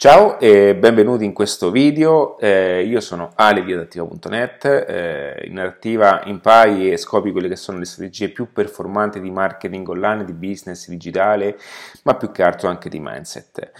[0.00, 6.22] Ciao e benvenuti in questo video, eh, io sono Ale di adattiva.net, eh, in adattiva
[6.26, 10.86] impari e scopri quelle che sono le strategie più performanti di marketing online, di business
[10.86, 11.58] digitale,
[12.04, 13.72] ma più che altro anche di mindset.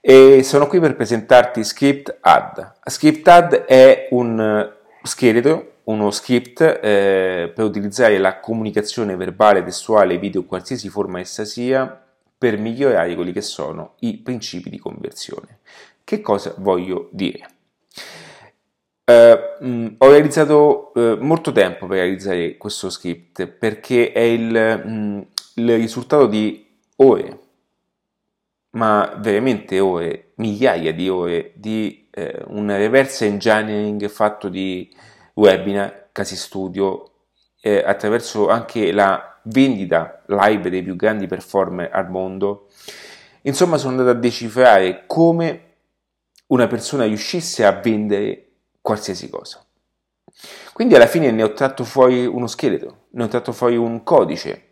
[0.00, 2.72] E sono qui per presentarti Script Ad.
[2.86, 4.72] Script Ad è un
[5.04, 12.09] scheletro, uno script eh, per utilizzare la comunicazione verbale, testuale, video, qualsiasi forma essa sia,
[12.40, 15.58] per migliorare quelli che sono i principi di conversione.
[16.02, 17.46] Che cosa voglio dire?
[19.04, 25.26] Uh, ho realizzato uh, molto tempo per realizzare questo script perché è il, mh,
[25.56, 27.40] il risultato di ore,
[28.70, 34.90] ma veramente ore, migliaia di ore di eh, un reverse engineering fatto di
[35.34, 37.10] webinar, casi studio,
[37.60, 42.68] eh, attraverso anche la vendita live dei più grandi performer al mondo.
[43.42, 45.68] Insomma, sono andato a decifrare come
[46.48, 48.46] una persona riuscisse a vendere
[48.80, 49.64] qualsiasi cosa.
[50.72, 54.64] Quindi alla fine ne ho tratto fuori uno scheletro, ne ho tratto fuori un codice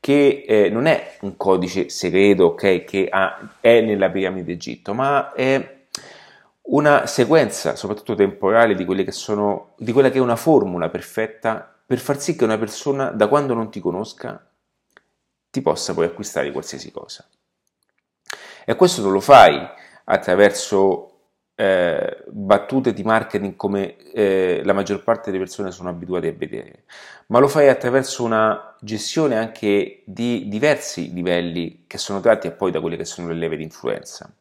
[0.00, 5.32] che eh, non è un codice segreto okay, che ha, è nella piramide d'Egitto, ma
[5.32, 5.86] è
[6.66, 12.20] una sequenza, soprattutto temporale, di, sono, di quella che è una formula perfetta per far
[12.20, 14.50] sì che una persona da quando non ti conosca
[15.50, 17.28] ti possa poi acquistare qualsiasi cosa.
[18.64, 19.60] E questo non lo fai
[20.04, 21.10] attraverso
[21.54, 26.84] eh, battute di marketing come eh, la maggior parte delle persone sono abituate a vedere,
[27.28, 32.80] ma lo fai attraverso una gestione anche di diversi livelli che sono tratti poi da
[32.80, 34.32] quelle che sono le leve di influenza.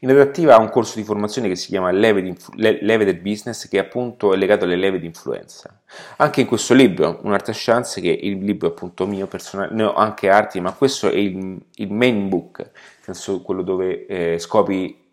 [0.00, 4.36] In adattiva ha un corso di formazione che si chiama Level Business che appunto è
[4.36, 5.80] legato alle leve di influenza.
[6.16, 9.94] Anche in questo libro, Un'arte chance, che è il libro appunto mio personale, ne ho
[9.94, 12.70] anche altri, ma questo è il, il main book,
[13.00, 15.04] senso quello dove eh, scopri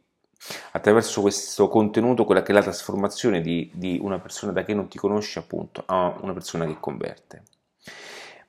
[0.72, 4.90] attraverso questo contenuto quella che è la trasformazione di, di una persona da che non
[4.90, 7.44] ti conosce appunto a una persona che converte.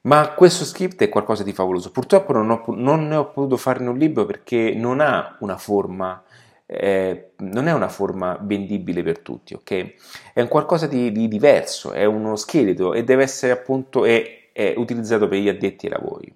[0.06, 1.90] Ma questo script è qualcosa di favoloso.
[1.90, 6.22] Purtroppo non, ho, non ne ho potuto farne un libro perché non ha una forma,
[6.66, 9.94] eh, non è una forma vendibile per tutti, ok?
[10.34, 14.74] È un qualcosa di, di diverso, è uno scheletro e deve essere appunto è, è
[14.76, 16.34] utilizzato per gli addetti ai lavori.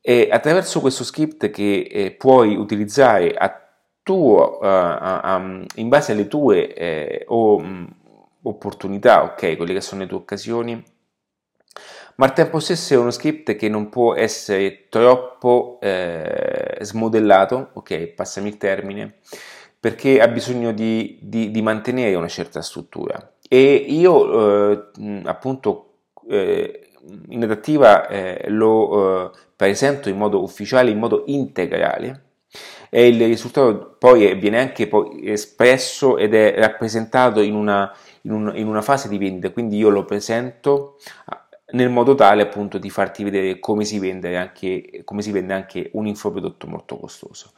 [0.00, 3.60] E attraverso questo script che eh, puoi utilizzare a
[4.04, 7.88] tuo, uh, uh, in base alle tue eh, o, um,
[8.42, 10.80] opportunità, ok, quelle che sono le tue occasioni,
[12.16, 18.06] ma al tempo stesso è uno script che non può essere troppo eh, smodellato, ok,
[18.08, 19.14] passami il termine,
[19.78, 23.32] perché ha bisogno di, di, di mantenere una certa struttura.
[23.48, 25.96] E io eh, appunto
[26.28, 26.88] eh,
[27.28, 32.22] in adattiva eh, lo eh, presento in modo ufficiale, in modo integrale,
[32.88, 37.92] e il risultato poi viene anche poi espresso ed è rappresentato in una,
[38.22, 40.96] in, un, in una fase di vendita, quindi io lo presento
[41.72, 45.90] nel modo tale appunto di farti vedere come si vende anche, come si vende anche
[45.94, 47.52] un infoprodotto molto costoso.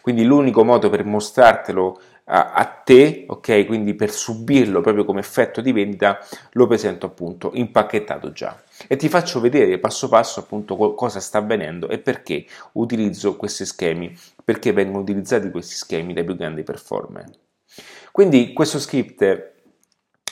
[0.00, 5.60] Quindi l'unico modo per mostrartelo a, a, te, ok, quindi per subirlo proprio come effetto
[5.60, 6.18] di vendita,
[6.52, 11.88] lo presento appunto impacchettato già e ti faccio vedere passo passo appunto cosa sta avvenendo
[11.88, 17.26] e perché utilizzo questi schemi, perché vengono utilizzati questi schemi dai più grandi performer.
[18.10, 19.52] Quindi questo script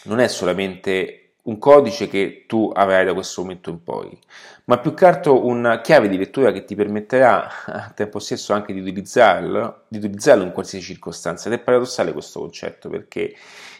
[0.04, 4.18] non è solamente un codice che tu avrai da questo momento in poi,
[4.64, 8.72] ma più che altro una chiave di lettura che ti permetterà al tempo stesso anche
[8.72, 11.48] di utilizzarlo, di utilizzarlo in qualsiasi circostanza.
[11.48, 13.34] Ed è paradossale questo concetto perché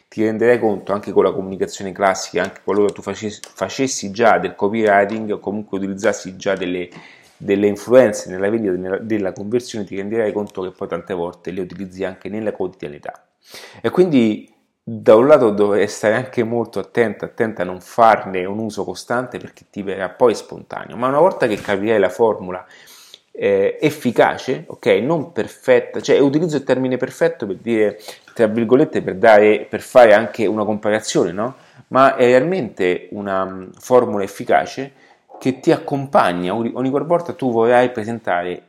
[0.09, 4.56] ti renderai conto anche con la comunicazione classica, anche qualora tu facessi, facessi già del
[4.56, 6.88] copywriting o comunque utilizzassi già delle,
[7.37, 12.03] delle influenze nella vendita della, conversione, ti renderai conto che poi tante volte le utilizzi
[12.03, 13.25] anche nella quotidianità.
[13.81, 14.53] E quindi
[14.92, 19.38] da un lato dovrei stare anche molto attento, attenta a non farne un uso costante
[19.38, 22.66] perché ti verrà poi spontaneo, ma una volta che capirai la formula
[23.30, 28.00] eh, efficace, ok, non perfetta, cioè utilizzo il termine perfetto per dire,
[28.34, 31.54] tra virgolette, per, dare, per fare anche una comparazione, no?
[31.88, 34.92] Ma è realmente una um, formula efficace
[35.38, 38.62] che ti accompagna ogni, ogni volta tu vorrai presentare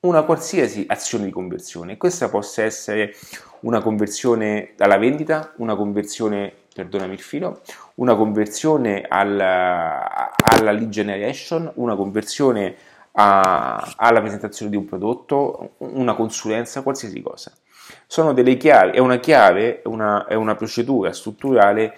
[0.00, 1.96] una qualsiasi azione di conversione.
[1.96, 3.12] Questa possa essere
[3.60, 7.60] una conversione alla vendita, una conversione, perdonami il filo,
[7.96, 12.76] una conversione alla, alla lead generation, una conversione
[13.12, 17.52] a, alla presentazione di un prodotto, una consulenza, qualsiasi cosa.
[18.06, 21.96] Sono delle chiavi, è una chiave, una, è una procedura strutturale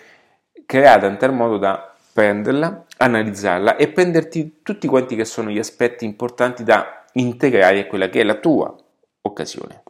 [0.64, 6.04] creata in tal modo da prenderla, analizzarla e prenderti tutti quanti che sono gli aspetti
[6.04, 8.74] importanti da integrare a quella che è la tua
[9.22, 9.82] occasione.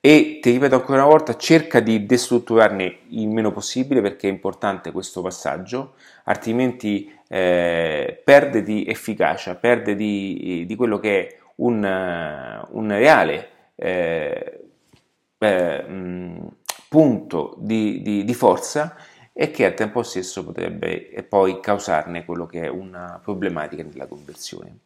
[0.00, 4.92] E ti ripeto ancora una volta, cerca di destrutturarne il meno possibile perché è importante
[4.92, 5.94] questo passaggio,
[6.24, 14.60] altrimenti eh, perde di efficacia, perde di, di quello che è un, un reale eh,
[15.36, 15.84] eh,
[16.88, 18.96] punto di, di, di forza
[19.32, 24.80] e che al tempo stesso potrebbe poi causarne quello che è una problematica nella conversione.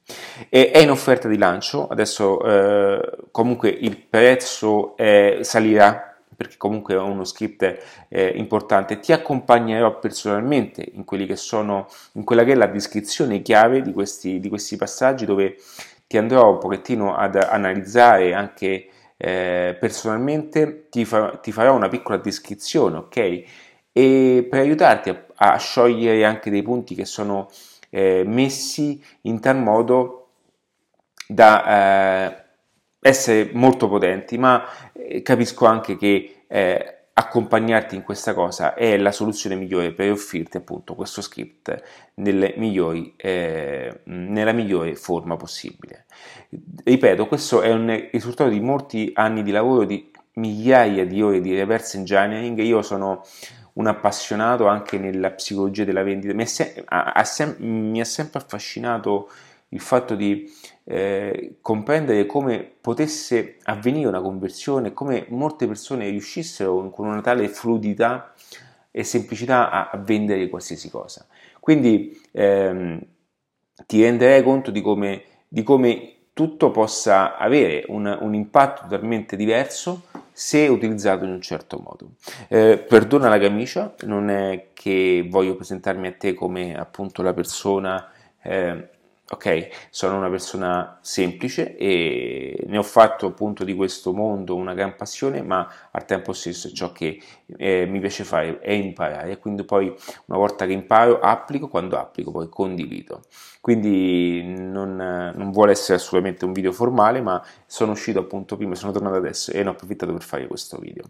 [0.49, 6.95] E è in offerta di lancio, adesso eh, comunque il prezzo eh, salirà perché comunque
[6.95, 12.57] è uno script eh, importante, ti accompagnerò personalmente in, che sono, in quella che è
[12.57, 15.57] la descrizione chiave di questi, di questi passaggi dove
[16.07, 22.19] ti andrò un pochettino ad analizzare anche eh, personalmente, ti, fa, ti farò una piccola
[22.19, 23.43] descrizione, ok?
[23.97, 27.49] E per aiutarti a, a sciogliere anche dei punti che sono
[27.91, 30.31] eh, messi in tal modo
[31.29, 32.45] da eh,
[32.99, 39.13] essere molto potenti, ma eh, capisco anche che eh, accompagnarti in questa cosa è la
[39.13, 41.81] soluzione migliore per offrirti appunto questo script
[42.15, 46.07] migliori, eh, nella migliore forma possibile.
[46.83, 51.55] Ripeto, questo è un risultato di molti anni di lavoro, di migliaia di ore di
[51.55, 52.59] reverse engineering.
[52.59, 53.23] Io sono
[53.75, 56.35] un appassionato anche nella psicologia della vendita.
[56.35, 59.31] Mi, è se- ha sem- mi ha sempre affascinato
[59.71, 60.51] il fatto di
[60.85, 68.33] eh, comprendere come potesse avvenire una conversione, come molte persone riuscissero con una tale fluidità
[68.91, 71.27] e semplicità a, a vendere qualsiasi cosa.
[71.59, 73.01] Quindi ehm,
[73.87, 80.03] ti renderai conto di come, di come tutto possa avere un, un impatto totalmente diverso
[80.37, 82.11] se utilizzato in un certo modo.
[82.49, 88.11] Eh, perdona la camicia, non è che voglio presentarmi a te come appunto la persona
[88.43, 88.89] eh,
[89.27, 94.97] ok, sono una persona semplice e ne ho fatto appunto di questo mondo una gran
[94.97, 97.21] passione, ma al tempo stesso ciò che
[97.57, 99.87] eh, mi piace fare è imparare e quindi poi
[100.27, 103.23] una volta che imparo applico, quando applico poi condivido.
[103.65, 108.93] Quindi non, non vuole essere assolutamente un video formale, ma sono uscito appunto prima, sono
[108.93, 111.05] tornato adesso e ne ho approfittato per fare questo video.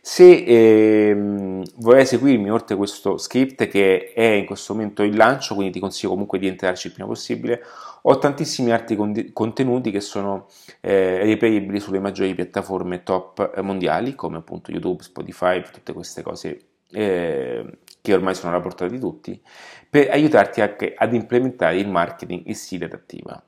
[0.00, 5.72] Se ehm, vorrei seguirmi oltre questo script che è in questo momento in lancio, quindi
[5.72, 7.55] ti consiglio comunque di entrarci il prima possibile,
[8.02, 8.96] ho tantissimi altri
[9.32, 10.46] contenuti che sono
[10.80, 16.60] eh, reperibili sulle maggiori piattaforme top mondiali come appunto YouTube, Spotify, tutte queste cose
[16.90, 19.40] eh, che ormai sono alla portata di tutti,
[19.90, 23.42] per aiutarti anche ad implementare il marketing in stile adattiva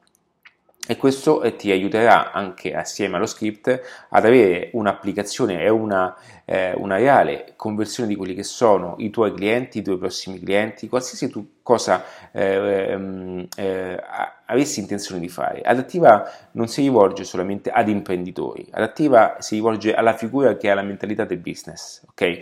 [0.91, 3.69] e questo eh, ti aiuterà anche assieme allo script
[4.09, 9.35] ad avere un'applicazione e una, eh, una, reale conversione di quelli che sono i tuoi
[9.35, 12.03] clienti, i tuoi prossimi clienti, qualsiasi tu cosa
[12.33, 14.03] eh, ehm, eh,
[14.47, 15.61] avessi intenzione di fare.
[15.61, 20.81] Adattiva non si rivolge solamente ad imprenditori, adattiva si rivolge alla figura che ha la
[20.81, 22.39] mentalità del business, ok?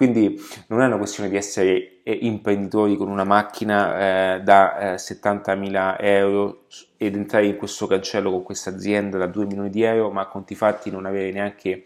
[0.00, 4.94] Quindi non è una questione di essere eh, imprenditori con una macchina eh, da eh,
[4.94, 6.64] 70.000 euro
[6.96, 10.54] ed entrare in questo cancello con questa azienda da 2 milioni di euro, ma conti
[10.54, 11.84] fatti non avere neanche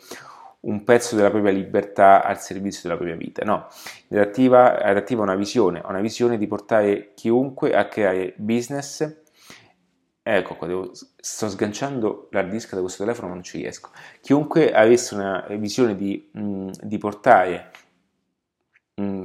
[0.60, 3.44] un pezzo della propria libertà al servizio della propria vita.
[3.44, 3.66] No,
[4.06, 9.22] l'adattiva, ha una visione, una visione di portare chiunque a creare business.
[10.22, 13.90] Ecco qua, devo, sto sganciando l'hard disk da questo telefono, ma non ci riesco.
[14.20, 17.70] Chiunque avesse una visione di, mh, di portare
[19.00, 19.24] Mm,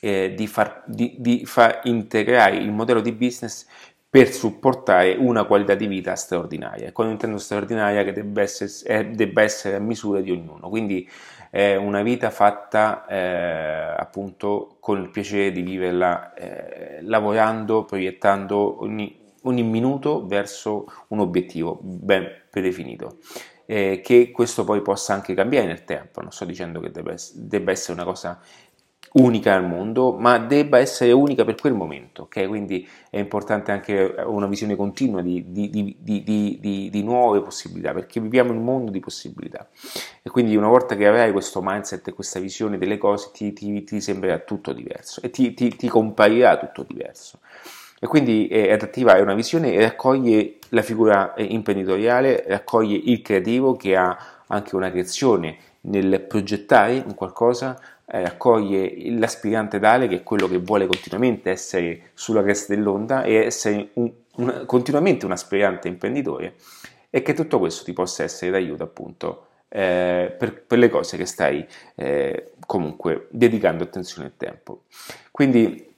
[0.00, 3.66] eh, di, far, di, di far integrare il modello di business
[4.08, 6.88] per supportare una qualità di vita straordinaria.
[6.88, 10.68] E quando intendo straordinaria che debba essere, eh, debba essere a misura di ognuno.
[10.68, 11.08] Quindi
[11.50, 19.18] è una vita fatta eh, appunto con il piacere di viverla eh, lavorando, proiettando ogni,
[19.42, 23.18] ogni, minuto verso un obiettivo ben predefinito.
[23.66, 27.72] Eh, che questo poi possa anche cambiare nel tempo, non sto dicendo che debba, debba
[27.72, 28.40] essere una cosa
[29.18, 32.46] unica al mondo, ma debba essere unica per quel momento, ok?
[32.46, 38.52] Quindi è importante anche una visione continua di, di, di, di, nuove possibilità, perché viviamo
[38.52, 39.68] in un mondo di possibilità.
[40.22, 43.84] E quindi una volta che avrai questo mindset e questa visione delle cose, ti, ti,
[43.84, 47.38] ti sembrerà tutto diverso e ti, ti, comparirà tutto diverso.
[47.98, 53.22] E quindi eh, Adattiva è una visione e raccoglie la figura eh, imprenditoriale, raccoglie il
[53.22, 54.16] creativo che ha
[54.48, 55.56] anche una creazione
[55.86, 62.10] nel progettare un qualcosa, eh, accoglie l'aspirante tale che è quello che vuole continuamente essere
[62.14, 66.54] sulla cresta dell'onda e essere un, un, continuamente un aspirante imprenditore
[67.10, 71.26] e che tutto questo ti possa essere d'aiuto appunto eh, per, per, le cose che
[71.26, 74.82] stai eh, comunque dedicando attenzione e tempo.
[75.30, 75.94] Quindi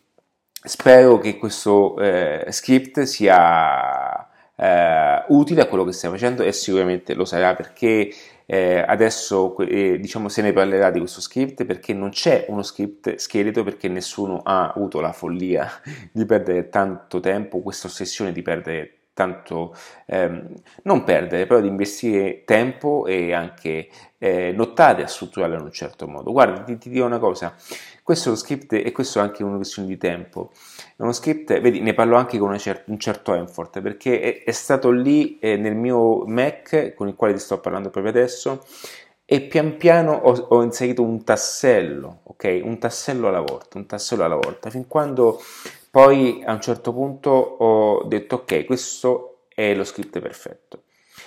[0.51, 4.18] spero che questo eh, script sia
[4.61, 8.11] eh, utile a quello che stai facendo e sicuramente lo sarà perché
[8.45, 13.15] eh, adesso eh, diciamo se ne parlerà di questo script perché non c'è uno script
[13.17, 15.69] scheletro perché nessuno ha avuto la follia
[16.11, 19.75] di perdere tanto tempo, questa ossessione di perdere tanto
[20.07, 20.47] ehm,
[20.85, 26.07] non perdere, però di investire tempo e anche eh, nottate a strutturarlo in un certo
[26.07, 26.31] modo.
[26.31, 27.53] Guarda, ti, ti dico una cosa,
[28.05, 30.53] questo è lo script e questo è anche una questione di tempo.
[30.97, 34.53] È uno script, vedi, ne parlo anche con cer- un certo effort perché è, è
[34.53, 38.65] stato lì eh, nel mio Mac con il quale ti sto parlando proprio adesso
[39.25, 42.61] e pian piano ho, ho, inserito un tassello, ok?
[42.63, 45.39] Un tassello alla volta, un tassello alla volta, fin quando
[45.99, 50.85] poi a un certo punto ho detto ok, questo è lo script perfetto.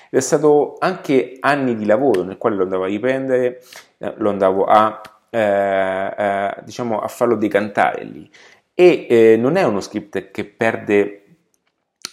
[0.10, 3.62] Ed è stato anche anni di lavoro nel quale lo andavo a riprendere,
[3.98, 8.32] eh, lo andavo a, eh, eh, diciamo, a farlo decantare lì.
[8.74, 11.24] E eh, non è uno script che perde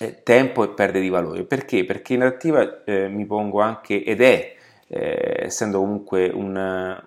[0.00, 1.44] eh, tempo e perde di valore.
[1.44, 1.84] Perché?
[1.84, 4.56] Perché in attiva eh, mi pongo anche, ed è,
[4.88, 7.06] essendo comunque un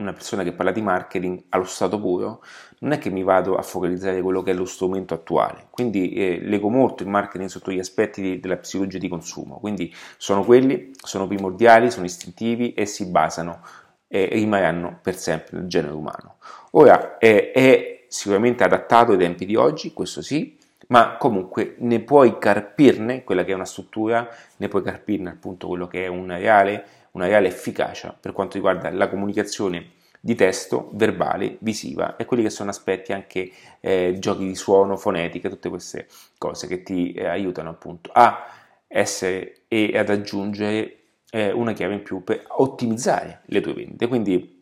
[0.00, 2.42] una persona che parla di marketing allo stato puro,
[2.80, 6.40] non è che mi vado a focalizzare quello che è lo strumento attuale, quindi eh,
[6.42, 10.90] leggo molto il marketing sotto gli aspetti di, della psicologia di consumo, quindi sono quelli,
[10.96, 13.60] sono primordiali, sono istintivi e si basano
[14.08, 16.36] e rimarranno per sempre nel genere umano.
[16.72, 22.38] Ora è, è sicuramente adattato ai tempi di oggi, questo sì, ma comunque ne puoi
[22.38, 26.84] carpirne quella che è una struttura, ne puoi carpirne appunto quello che è una reale
[27.12, 32.50] una reale efficacia per quanto riguarda la comunicazione di testo, verbale, visiva e quelli che
[32.50, 33.50] sono aspetti anche
[33.80, 38.46] eh, giochi di suono, fonetica, tutte queste cose che ti eh, aiutano appunto a
[38.86, 40.96] essere e ad aggiungere
[41.30, 44.08] eh, una chiave in più per ottimizzare le tue vendite.
[44.08, 44.58] Quindi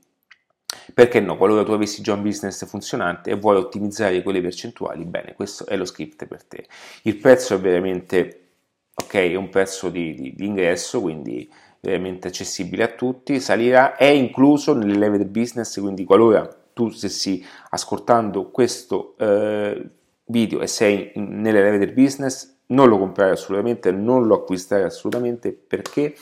[0.94, 5.34] perché no, qualora tu avessi già un business funzionante e vuoi ottimizzare quelle percentuali, bene,
[5.34, 6.66] questo è lo script per te.
[7.02, 8.48] Il prezzo è veramente,
[8.94, 11.50] ok, è un prezzo di, di, di ingresso, quindi
[11.80, 17.44] veramente accessibile a tutti, salirà, è incluso nelle leve del business, quindi qualora tu stessi
[17.70, 19.88] ascoltando questo eh,
[20.26, 25.52] video e sei nelle leve del business, non lo comprare assolutamente, non lo acquistare assolutamente
[25.52, 26.14] perché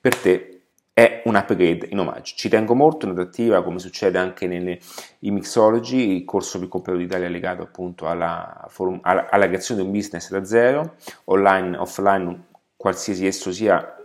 [0.00, 0.52] per te
[0.98, 2.34] è un upgrade in omaggio.
[2.34, 4.80] Ci tengo molto in adattiva, come succede anche nelle
[5.20, 8.68] Mixology, il corso più completo d'Italia legato appunto alla,
[9.02, 10.94] alla, alla creazione di un business da zero,
[11.26, 12.46] online, offline,
[12.76, 13.97] qualsiasi esso sia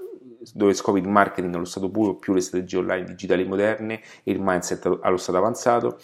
[0.54, 4.42] dove scopri il marketing allo stato puro più le strategie online digitali moderne e il
[4.42, 6.00] mindset allo stato avanzato.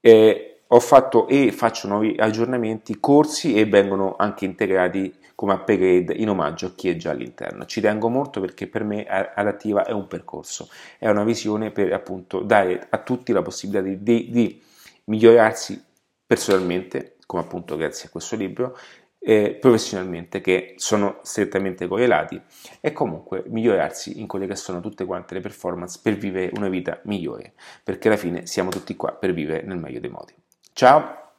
[0.00, 6.28] Eh, ho fatto e faccio nuovi aggiornamenti, corsi e vengono anche integrati come upgrade in
[6.28, 7.64] omaggio a chi è già all'interno.
[7.64, 10.68] Ci tengo molto perché per me Adattiva è un percorso,
[10.98, 14.62] è una visione per appunto dare a tutti la possibilità di, di, di
[15.04, 15.82] migliorarsi
[16.26, 18.76] personalmente, come appunto grazie a questo libro,
[19.24, 22.40] eh, professionalmente che sono strettamente correlati
[22.80, 27.00] e comunque migliorarsi in quelle che sono tutte quante le performance per vivere una vita
[27.04, 30.34] migliore, perché alla fine siamo tutti qua per vivere nel meglio dei modi.
[30.72, 31.32] Ciao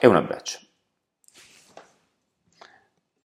[0.00, 0.67] e un abbraccio.